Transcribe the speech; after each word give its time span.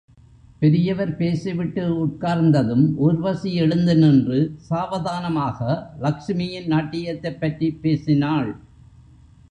பெரியவர் 0.59 1.15
பேசிவிட்டு 1.15 2.05
உட்கார்ந்ததும் 2.05 2.95
ஊர்வசி 2.95 3.53
எழுந்து 3.53 3.97
நின்று, 3.97 4.53
சாவதானமாக, 4.57 5.89
லக்ஷ்மியின் 6.01 6.67
நாட்டியத்தைப் 6.67 7.39
பற்றிப் 7.39 7.81
பேசினாள். 7.81 8.59